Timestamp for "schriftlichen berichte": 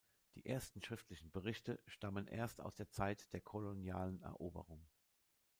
0.81-1.79